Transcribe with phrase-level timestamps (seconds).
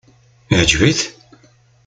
[0.51, 1.01] Iɛǧeb-it?